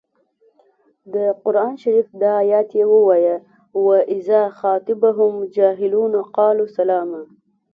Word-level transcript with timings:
د 1.13 1.15
قران 1.43 1.71
شریف 1.81 2.07
دا 2.21 2.33
ایت 2.47 2.69
یې 2.79 2.83
ووايه 2.93 3.35
و 3.83 3.85
اذا 4.17 4.41
خاطبهم 4.59 5.31
الجاهلون 5.41 6.13
قالو 6.35 6.65
سلاما. 6.77 7.21